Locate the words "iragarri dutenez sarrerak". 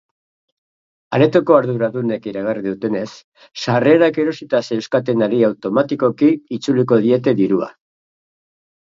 2.31-4.19